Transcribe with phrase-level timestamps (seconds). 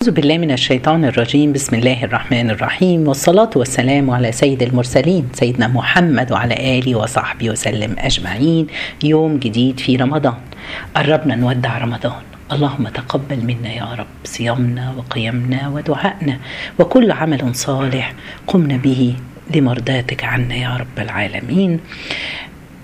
[0.00, 1.52] أعوذ بالله من الشيطان الرجيم.
[1.52, 3.08] بسم الله الرحمن الرحيم.
[3.08, 8.66] والصلاة والسلام على سيد المرسلين سيدنا محمد وعلى آله وصحبه وسلم أجمعين.
[9.04, 10.40] يوم جديد في رمضان.
[10.96, 12.22] قربنا نودع رمضان.
[12.52, 16.36] اللهم تقبل منا يا رب صيامنا وقيامنا ودعائنا
[16.78, 18.14] وكل عمل صالح
[18.46, 19.14] قمنا به
[19.54, 21.80] لمرضاتك عنا يا رب العالمين.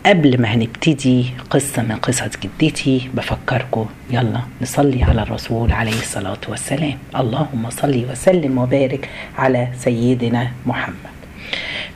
[0.07, 6.99] قبل ما هنبتدي قصة من قصص جدتي بفكركم يلا نصلي على الرسول عليه الصلاة والسلام.
[7.17, 11.17] اللهم صل وسلم وبارك على سيدنا محمد.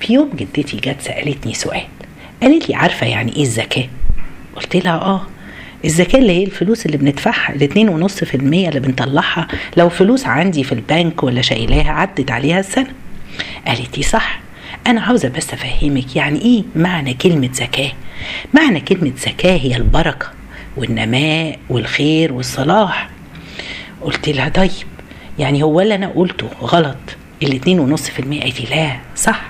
[0.00, 1.82] في يوم جدتي جت سألتني سؤال.
[2.42, 3.84] قالت لي عارفة يعني إيه الزكاة؟
[4.56, 5.22] قلت لها آه
[5.84, 10.64] الزكاة اللي هي الفلوس اللي بندفعها الاتنين ونص في المية اللي بنطلعها لو فلوس عندي
[10.64, 12.92] في البنك ولا شايلاها عدت عليها السنة.
[13.66, 14.40] قالت لي صح.
[14.86, 17.92] أنا عاوزة بس أفهمك يعني إيه معنى كلمة زكاة؟
[18.54, 20.26] معنى كلمة زكاة هي البركة
[20.76, 23.10] والنماء والخير والصلاح.
[24.02, 24.70] قلت لها طيب
[25.38, 26.96] يعني هو اللي أنا قلته غلط؟
[27.42, 29.42] الاتنين ونص في المية قالت لا صح.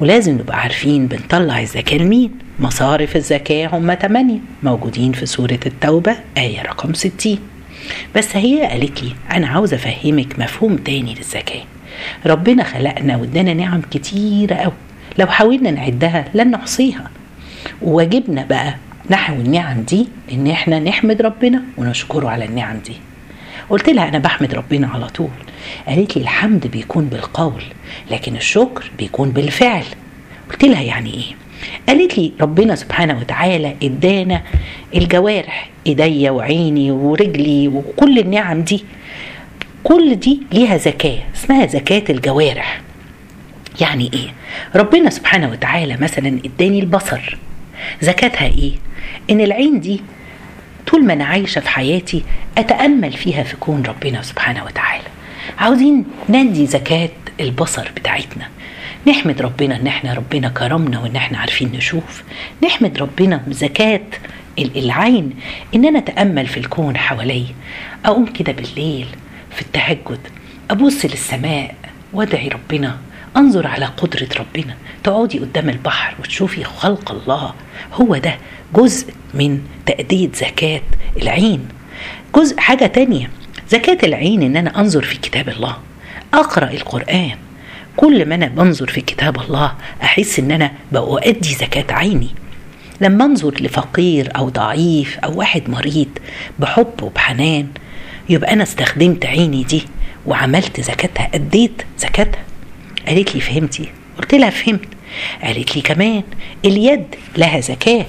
[0.00, 6.62] ولازم نبقى عارفين بنطلع الزكاة لمين؟ مصارف الزكاة هم تمانية موجودين في سورة التوبة آية
[6.62, 7.38] رقم 60
[8.16, 11.62] بس هي قالت لي أنا عاوزة أفهمك مفهوم تاني للزكاة.
[12.26, 14.72] ربنا خلقنا وادانا نعم كتيرة قوي.
[15.18, 17.10] لو حاولنا نعدها لن نحصيها.
[17.82, 18.74] وواجبنا بقى
[19.10, 22.94] نحو النعم دي إن إحنا نحمد ربنا ونشكره على النعم دي.
[23.70, 25.30] قلت لها أنا بحمد ربنا على طول.
[25.88, 27.62] قالت لي الحمد بيكون بالقول
[28.10, 29.84] لكن الشكر بيكون بالفعل.
[30.50, 31.34] قلت لها يعني إيه؟
[31.88, 34.42] قالت لي ربنا سبحانه وتعالى إدانا
[34.94, 38.84] الجوارح إيديا وعيني ورجلي وكل النعم دي.
[39.84, 42.80] كل دي ليها زكاة اسمها زكاة الجوارح.
[43.80, 44.28] يعني إيه؟
[44.80, 47.38] ربنا سبحانه وتعالى مثلا إداني البصر.
[48.02, 48.72] زكاتها إيه؟
[49.30, 50.00] إن العين دي
[50.86, 52.22] طول ما أنا عايشة في حياتي
[52.58, 55.04] أتأمل فيها في كون ربنا سبحانه وتعالى.
[55.58, 57.08] عاوزين ندي زكاة
[57.40, 58.48] البصر بتاعتنا.
[59.08, 62.22] نحمد ربنا إن إحنا ربنا كرمنا وإن إحنا عارفين نشوف.
[62.64, 64.00] نحمد ربنا بزكاة
[64.58, 65.30] العين
[65.74, 67.46] ان أنا اتامل في الكون حواليا.
[68.04, 69.06] أقوم كده بالليل
[69.54, 70.18] في التهجد.
[70.70, 71.74] ابص للسماء
[72.12, 72.98] وادعي ربنا.
[73.36, 74.74] أنظر على قدرة ربنا.
[75.04, 77.54] تقعدي قدام البحر وتشوفي خلق الله.
[77.92, 78.38] هو ده
[78.74, 80.82] جزء من تأدية زكاة
[81.22, 81.68] العين.
[82.36, 83.30] جزء حاجة تانية.
[83.68, 85.76] زكاة العين إن أنا أنظر في كتاب الله.
[86.34, 87.36] أقرأ القرآن.
[87.96, 92.30] كل ما أنا بنظر في كتاب الله أحس إن أنا بأؤدي زكاة عيني.
[93.00, 96.08] لما أنظر لفقير أو ضعيف أو واحد مريض
[96.58, 97.66] بحب وبحنان
[98.28, 99.82] يبقى أنا استخدمت عيني دي
[100.26, 101.30] وعملت زكاتها.
[101.34, 102.42] أديت زكاتها.
[103.08, 103.88] قالت لي فهمتي.
[104.18, 104.88] قلت لها فهمت.
[105.42, 106.22] قالت لي كمان
[106.64, 107.04] اليد
[107.36, 108.06] لها زكاة.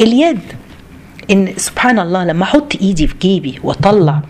[0.00, 0.40] اليد
[1.30, 4.20] إن سبحان الله لما أحط إيدي في جيبي وأطلع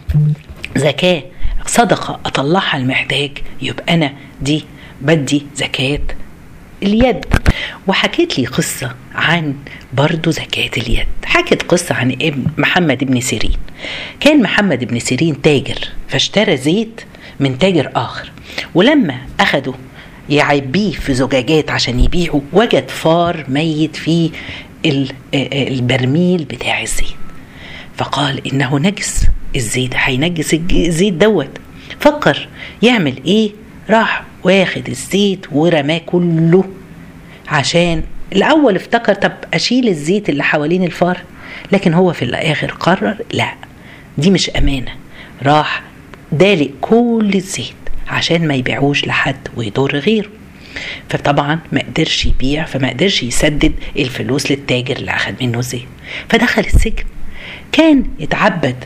[0.76, 1.22] زكاة
[1.66, 3.30] صدقة أطلعها المحتاج
[3.62, 4.64] يبقى أنا دي
[5.00, 5.98] بدي زكاة.
[6.82, 7.24] اليد.
[7.86, 9.54] وحكيت لي قصة عن
[9.92, 11.06] برضو زكاة اليد.
[11.24, 13.56] حكت قصة عن ابن محمد بن سيرين.
[14.20, 15.78] كان محمد بن سيرين تاجر
[16.08, 17.00] فاشترى زيت
[17.40, 18.32] من تاجر آخر.
[18.74, 19.74] ولما أخده
[20.30, 24.30] يعبيه في زجاجات عشان يبيعه وجد فار ميت في
[25.34, 27.06] البرميل بتاع الزيت.
[27.96, 29.26] فقال إنه نجس
[29.56, 31.50] الزيت هينجس الزيت دوت.
[32.00, 32.48] فكر
[32.82, 33.50] يعمل إيه؟
[33.90, 36.64] راح واخد الزيت ورماه كله
[37.48, 41.18] عشان الأول افتكر طب أشيل الزيت اللي حوالين الفار؟
[41.72, 43.54] لكن هو في الآخر قرر لا
[44.18, 44.92] دي مش أمانة.
[45.42, 45.82] راح
[46.32, 47.74] دالق كل الزيت
[48.08, 50.28] عشان ما يبيعوش لحد ويضر غيره.
[51.08, 55.88] فطبعا ما قدرش يبيع فما قدرش يسدد الفلوس للتاجر اللي أخد منه الزيت.
[56.28, 57.04] فدخل السجن.
[57.72, 58.84] كان يتعبد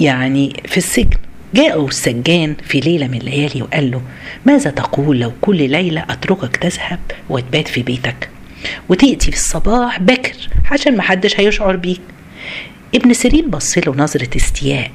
[0.00, 1.18] يعني في السجن.
[1.54, 4.02] جاءه السجان في ليلة من الليالي وقال له
[4.46, 6.98] ماذا تقول لو كل ليلة أتركك تذهب
[7.28, 8.28] وتبات في بيتك؟
[8.88, 10.34] وتأتي في الصباح بكر
[10.70, 12.00] عشان محدش هيشعر بيك.
[12.94, 14.90] ابن سيرين بص له نظرة استياء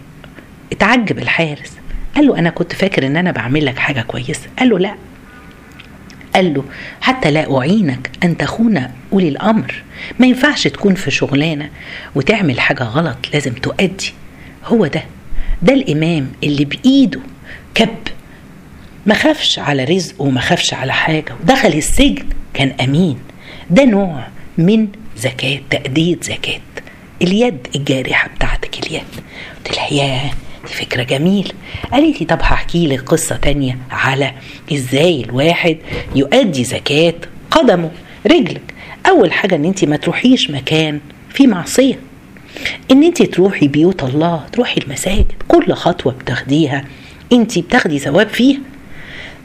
[0.71, 1.71] اتعجب الحارس
[2.15, 4.49] قال له أنا كنت فاكر إن أنا بعمل لك حاجة كويسة.
[4.59, 4.95] قال له لا.
[6.35, 6.63] قال له
[7.01, 9.83] حتى لا أعينك أن تخون أولي الأمر.
[10.19, 11.69] ما ينفعش تكون في شغلانة
[12.15, 14.13] وتعمل حاجة غلط لازم تؤدي.
[14.65, 15.03] هو ده
[15.61, 17.19] ده الإمام اللي بإيده
[17.75, 17.95] كب
[19.05, 23.17] ما خافش على رزقه وما خافش على حاجة ودخل السجن كان أمين.
[23.69, 24.27] ده نوع
[24.57, 26.59] من زكاة تأدية زكاة.
[27.21, 29.03] اليد الجارحة بتاعتك اليد.
[29.65, 30.31] قلت لها ياه
[30.67, 31.51] دي فكرة جميلة.
[31.91, 34.33] قالت لي طب هحكي لك قصة تانية على
[34.73, 35.77] إزاي الواحد
[36.15, 37.13] يؤدي زكاة
[37.51, 37.91] قدمه
[38.27, 38.61] رجلك.
[39.09, 40.99] أول حاجة إن أنت ما تروحيش مكان
[41.33, 41.99] فيه معصية.
[42.91, 46.85] إن انت تروحي بيوت الله تروحي المساجد كل خطوة بتاخديها
[47.33, 48.59] انت بتاخدي ثواب فيها.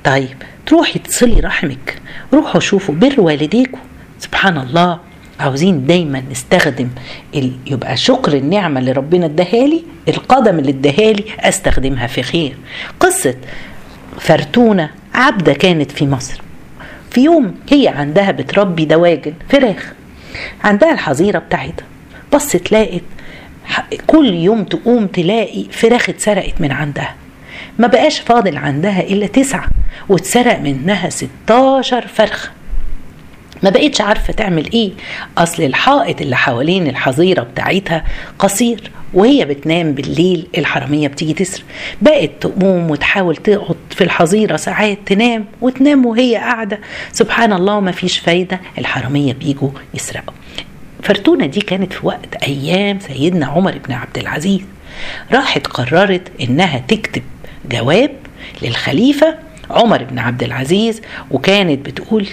[0.05, 0.37] طيب
[0.67, 2.03] تروحي تصلي رحمك
[2.33, 3.79] روحوا شوفوا بر والديكم
[4.19, 4.99] سبحان الله
[5.41, 6.89] عاوزين دايما نستخدم
[7.35, 7.53] ال...
[7.67, 12.57] يبقى شكر النعمة اللي ربنا اداها لي القدم اللي اداها لي أستخدمها في خير.
[13.01, 13.35] قصة
[14.21, 16.41] فرتونة عبدة كانت في مصر.
[17.11, 19.93] في يوم هي عندها بتربي دواجن فراخ.
[20.65, 21.87] عندها الحظيرة بتاعتها.
[22.35, 23.03] بصت لقت
[24.07, 27.15] كل يوم تقوم تلاقي فراخ اتسرقت من عندها.
[27.79, 29.69] ما بقاش فاضل عندها إلا تسعة
[30.09, 32.51] واتسرق منها 16 فرخة
[33.63, 34.93] ما بقتش عارفة تعمل إيه.
[35.39, 38.05] أصل الحائط اللي حوالين الحظيرة بتاعتها
[38.39, 41.65] قصير وهي بتنام بالليل الحرامية بتيجي تسرق
[42.03, 46.81] بقت تقوم وتحاول تقعد في الحظيرة ساعات تنام وتنام وهي قاعدة.
[47.13, 50.35] سبحان الله ما فيش فايدة الحرامية بيجوا يسرقوا.
[51.05, 54.61] فرتونة دي كانت في وقت أيام سيدنا عمر بن عبد العزيز.
[55.33, 57.23] راحت قررت إنها تكتب
[57.71, 58.11] جواب
[58.63, 59.35] للخليفة
[59.71, 62.27] عمر بن عبد العزيز وكانت بتقول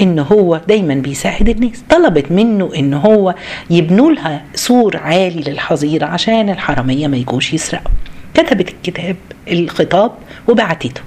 [0.00, 1.82] إن هو دايما بيساعد الناس.
[1.90, 3.34] طلبت منه إن هو
[3.70, 7.92] يبنوا لها سور عالي للحظيرة عشان الحرامية ما يجوش يسرقوا.
[8.34, 9.16] كتبت الكتاب
[9.48, 10.12] الخطاب
[10.48, 11.00] وبعتته.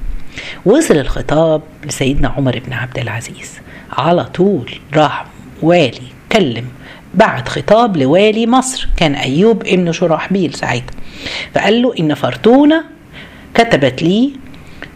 [0.66, 3.60] وصل الخطاب لسيدنا عمر بن عبد العزيز.
[3.92, 5.26] على طول راح
[5.62, 6.66] والي كلم
[7.14, 10.96] بعت خطاب لوالي مصر كان أيوب ابن شراحبيل ساعتها.
[11.56, 12.84] فقال له إن فرتونه
[13.54, 14.32] كتبت لي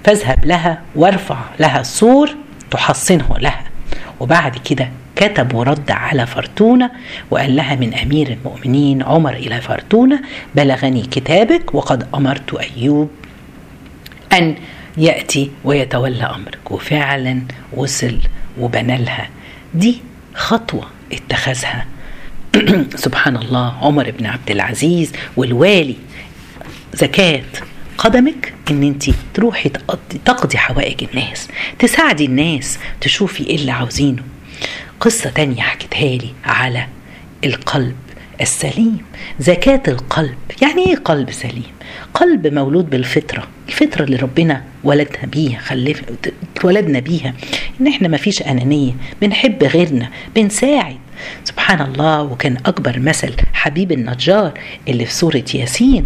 [0.04, 2.30] فاذهب لها وارفع لها السور
[2.72, 3.64] تحصنه لها.
[4.20, 6.92] وبعد كده كتب ورد على فرتونة
[7.32, 10.22] وقال لها من أمير المؤمنين عمر إلى فرتونة
[10.56, 13.10] بلغني كتابك وقد أمرت أيوب
[14.34, 14.56] أن
[14.98, 16.72] يأتي ويتولى أمرك.
[16.72, 17.42] وفعلا
[17.74, 18.18] وصل
[18.60, 19.30] وبنى لها.
[19.74, 20.02] دي
[20.36, 21.86] خطوة اتخذها
[22.96, 25.96] سبحان الله عمر بن عبد العزيز والوالي.
[26.94, 27.44] زكاة
[27.98, 29.04] قدمك إن انت
[29.34, 29.70] تروحي
[30.26, 31.48] تقضي حوائج الناس
[31.80, 34.24] تساعدي الناس تشوفي إيه اللي عاوزينه.
[35.00, 36.88] قصة تانية حكيتها لي على
[37.44, 37.96] القلب
[38.42, 38.98] السليم.
[39.40, 41.72] زكاة القلب يعني إيه قلب سليم؟
[42.14, 43.48] قلب مولود بالفطرة.
[43.68, 46.02] الفطرة اللي ربنا ولدها بيها خلف
[46.56, 47.34] اتولدنا بيها.
[47.82, 50.98] إن إحنا ما فيش أنانية بنحب غيرنا بنساعد
[51.44, 54.52] سبحان الله وكان أكبر مثل حبيب النجار
[54.88, 56.06] اللي في سورة ياسين.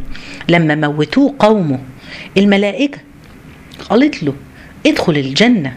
[0.50, 1.80] لما موتوه قومه
[2.38, 3.00] الملائكة
[3.90, 4.34] قالت له
[4.86, 5.74] ادخل الجنة.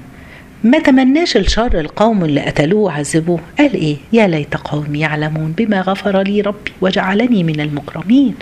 [0.64, 3.40] ما تمناش الشر القوم اللي قتلوه وعذبوه.
[3.58, 8.34] قال إيه؟ يا ليت قومي يعلمون بما غفر لي ربي وجعلني من المكرمين.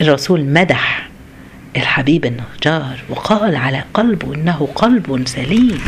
[0.00, 1.08] الرسول مدح
[1.76, 5.80] الحبيب النجار وقال على قلبه إنه قلب سليم.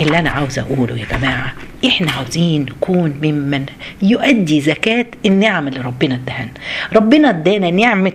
[0.00, 1.52] اللي أنا عاوز أقوله يا جماعة
[1.86, 3.66] إحنا عاوزين نكون ممن
[4.02, 6.50] يؤدي زكاة النعم اللي ربنا ادهنا
[6.92, 8.12] ربنا ادانا نعمة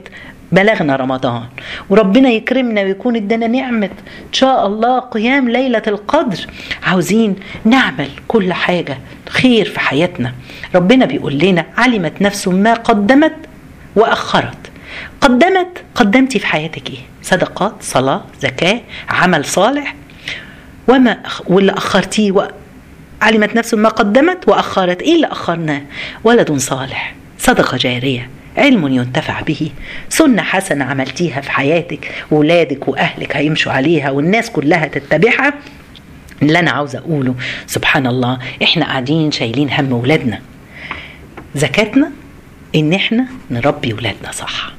[0.51, 1.43] بلغنا رمضان
[1.89, 3.85] وربنا يكرمنا ويكون ادانا نعمة
[4.27, 6.37] إن شاء الله قيام ليلة القدر.
[6.83, 7.35] عاوزين
[7.65, 8.97] نعمل كل حاجة
[9.29, 10.33] خير في حياتنا.
[10.75, 13.35] ربنا بيقول لنا علمت نفس ما قدمت
[13.95, 14.71] وأخرت.
[15.21, 19.95] قدمت قدمتي في حياتك إيه؟ صدقات صلاة زكاة عمل صالح.
[20.87, 21.17] وما
[21.47, 22.31] واللي أخرتيه
[23.21, 25.81] علمت نفس ما قدمت وأخرت إيه اللي أخرناه
[26.23, 29.71] ولد صالح صدقة جارية علم ينتفع به.
[30.09, 35.53] سنة حسنة عملتيها في حياتك ولادك وأهلك هيمشوا عليها والناس كلها تتبعها.
[36.41, 37.35] اللي أنا عاوزة أقوله
[37.67, 40.39] سبحان الله إحنا قاعدين شايلين هم ولادنا.
[41.55, 42.11] زكاتنا
[42.75, 44.71] إن إحنا نربي ولادنا صح.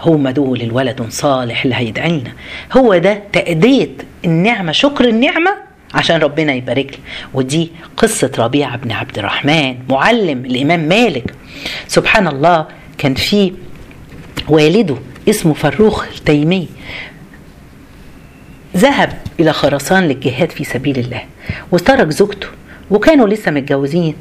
[0.00, 2.32] هما دول الولد صالح اللي هيدعي لنا
[2.72, 3.90] هو ده تأدية
[4.24, 5.63] النعمة شكر النعمة
[5.94, 6.98] عشان ربنا يبارك لي.
[7.34, 11.34] ودي قصة ربيعة بن عبد الرحمن معلم الإمام مالك.
[11.88, 12.66] سبحان الله
[12.98, 13.52] كان في
[14.48, 14.96] والده
[15.28, 16.68] اسمه فروخ التيمي
[18.76, 21.22] ذهب إلى خراسان للجهاد في سبيل الله
[21.72, 22.48] وترك زوجته
[22.90, 24.14] وكانوا لسه متجوزين.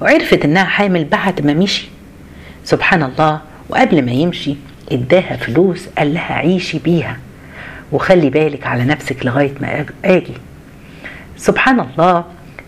[0.00, 1.88] وعرفت إنها حامل بعد ما مشي.
[2.64, 4.54] سبحان الله وقبل ما يمشي
[4.92, 7.18] اداها فلوس قال لها عيشي بيها
[7.92, 10.34] وخلي بالك على نفسك لغاية ما آجي.
[11.36, 12.24] سبحان الله.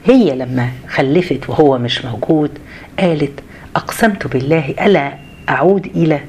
[0.07, 2.51] هي لما خلفت وهو مش موجود
[2.99, 3.41] قالت
[3.77, 5.15] أقسمت بالله ألا
[5.49, 6.21] أعود إلى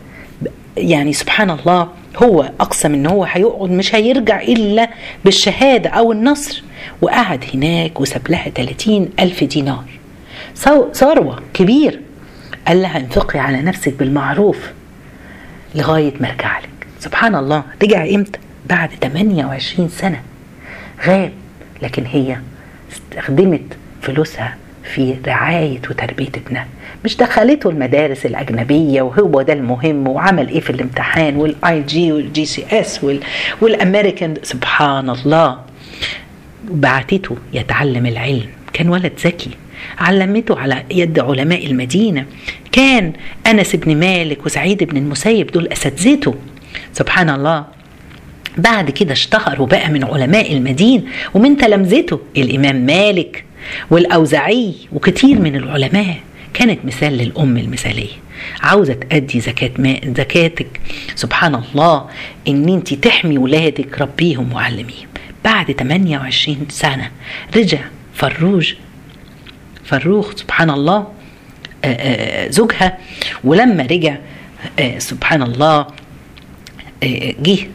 [0.77, 1.87] يعني سبحان الله
[2.23, 4.89] هو أقسم إن هو هيقعد مش هيرجع إلا
[5.25, 6.63] بالشهادة أو النصر.
[7.01, 9.85] وقعد هناك وساب لها 30 ألف دينار.
[10.93, 12.01] ثروة كبير.
[12.67, 14.71] قال لها انفقي على نفسك بالمعروف
[15.75, 16.87] لغاية ما ارجع لك.
[16.99, 17.63] سبحان الله.
[17.83, 18.39] رجع إمتى؟
[18.69, 20.21] بعد 28 سنة.
[21.05, 21.31] غاب.
[21.81, 22.37] لكن هي
[22.91, 23.61] استخدمت
[24.01, 24.57] فلوسها
[24.93, 26.67] في رعاية وتربية ابنها.
[27.05, 33.05] مش دخلته المدارس الأجنبية وهو ده المهم وعمل إيه في الامتحان؟ وال IG وال GCS
[33.61, 35.59] والأمريكان سبحان الله.
[36.63, 38.47] بعتته يتعلم العلم.
[38.73, 39.49] كان ولد ذكي.
[39.99, 42.25] علمته على يد علماء المدينة.
[42.71, 43.13] كان
[43.47, 46.35] أنس بن مالك وسعيد بن المسيب دول أساتذته.
[46.93, 47.74] سبحان الله.
[48.57, 53.43] بعد كده اشتهر وبقى من علماء المدينة ومن تلامذته الإمام مالك
[53.89, 56.17] والأوزعي وكتير من العلماء.
[56.53, 58.13] كانت مثال للأم المثالية.
[58.61, 60.81] عاوزة تأدي زكاة ماء زكاتك.
[61.15, 62.09] سبحان الله
[62.47, 65.07] إن أنت تحمي ولادك ربيهم وعلميهم.
[65.45, 67.11] بعد 28 سنة
[67.55, 67.79] رجع
[68.13, 68.73] فروج
[69.83, 71.07] فروخ سبحان الله
[72.49, 72.97] زوجها.
[73.43, 74.17] ولما رجع
[74.97, 75.87] سبحان الله
[77.39, 77.67] جه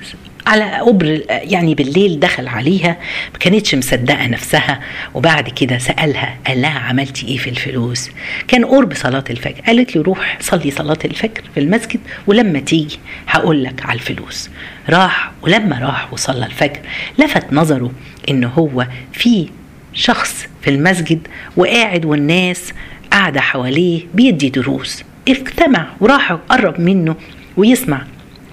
[0.47, 2.97] على قبر يعني بالليل دخل عليها
[3.33, 4.81] ما كانتش مصدقة نفسها
[5.15, 8.11] وبعد كده سألها قال لها عملتي إيه في الفلوس؟
[8.49, 13.65] كان قرب صلاة الفجر قالت له روح صلي صلاة الفجر في المسجد ولما تيجي هقول
[13.65, 14.51] لك على الفلوس.
[14.89, 16.81] راح ولما راح وصلى الفجر
[17.19, 17.93] لفت نظره
[18.31, 19.49] إن هو في
[19.93, 22.73] شخص في المسجد وقاعد والناس
[23.13, 25.05] قاعدة حواليه بيدي دروس.
[25.29, 27.17] اجتمع وراح قرب منه
[27.57, 28.03] ويسمع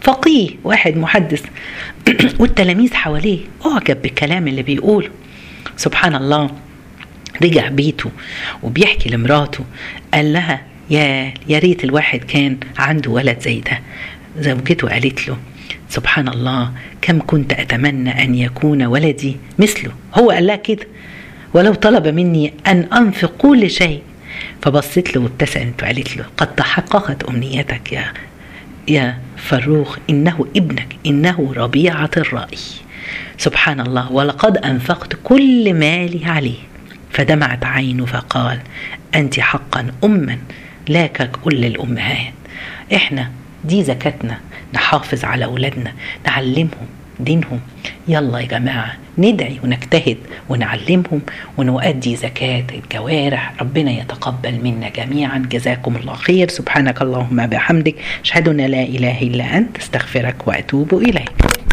[0.07, 1.43] فقيه واحد محدث.
[2.39, 5.09] والتلاميذ حواليه أعجب بالكلام اللي بيقوله.
[5.77, 6.49] سبحان الله.
[7.43, 8.11] رجع بيته
[8.63, 9.63] وبيحكي لمراته.
[10.13, 13.79] قال لها يا يا ريت الواحد كان عنده ولد زي ده.
[14.39, 15.37] زوجته قالت له
[15.89, 16.71] سبحان الله
[17.01, 19.91] كم كنت أتمنى أن يكون ولدي مثله.
[20.13, 20.87] هو قال لها كده.
[21.53, 24.01] ولو طلب مني أن أنفق كل شيء.
[24.61, 28.13] فبصت له وابتسمت وقالت له قد تحققت أمنيتك يا
[28.87, 32.57] يا فروخ إنه ابنك إنه ربيعة الرأي.
[33.37, 36.57] سبحان الله ولقد أنفقت كل مالي عليه.
[37.11, 38.59] فدمعت عينه فقال
[39.15, 40.37] أنت حقا أما
[40.87, 42.33] لا ككل الأمهات
[42.95, 43.31] إحنا
[43.65, 44.39] دي زكاتنا
[44.73, 45.93] نحافظ على أولادنا
[46.27, 46.87] نعلمهم
[47.19, 47.59] دينهم.
[48.07, 50.17] يلا يا جماعة ندعي ونجتهد
[50.49, 51.21] ونعلمهم
[51.57, 53.53] ونؤدي زكاة الجوارح.
[53.61, 55.45] ربنا يتقبل منا جميعا.
[55.51, 56.47] جزاكم الله خير.
[56.49, 57.95] سبحانك اللهم بحمدك.
[58.23, 59.77] أشهد أن لا إله إلا أنت.
[59.77, 61.57] أستغفرك وأتوب إليك.